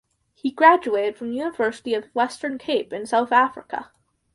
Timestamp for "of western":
1.93-2.57